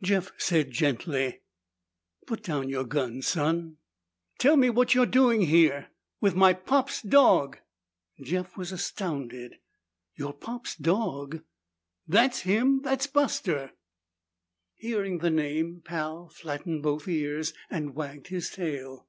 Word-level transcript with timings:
Jeff 0.00 0.30
said 0.36 0.70
gently, 0.70 1.40
"Put 2.28 2.46
your 2.46 2.84
gun 2.84 3.14
down, 3.14 3.22
son." 3.22 3.78
"Tell 4.38 4.56
me 4.56 4.70
what 4.70 4.94
you're 4.94 5.06
doing 5.06 5.40
here! 5.40 5.88
With 6.20 6.36
my 6.36 6.52
pop's 6.52 7.02
dog!" 7.02 7.58
Jeff 8.22 8.56
was 8.56 8.70
astounded. 8.70 9.56
"Your 10.14 10.34
pop's 10.34 10.76
dog?" 10.76 11.42
"That's 12.06 12.42
him! 12.42 12.82
That's 12.82 13.08
Buster!" 13.08 13.72
Hearing 14.76 15.18
the 15.18 15.30
name, 15.30 15.82
Pal 15.84 16.28
flattened 16.28 16.84
both 16.84 17.08
ears 17.08 17.52
and 17.68 17.96
wagged 17.96 18.28
his 18.28 18.50
tail. 18.50 19.08